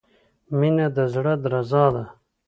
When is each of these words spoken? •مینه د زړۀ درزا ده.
•مینه 0.57 0.85
د 0.95 0.97
زړۀ 1.13 1.33
درزا 1.43 1.85
ده. 1.93 2.03